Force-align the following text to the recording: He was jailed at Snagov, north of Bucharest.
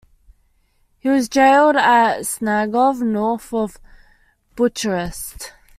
He 0.97 1.09
was 1.09 1.29
jailed 1.29 1.75
at 1.75 2.21
Snagov, 2.21 3.03
north 3.03 3.53
of 3.53 3.77
Bucharest. 4.55 5.53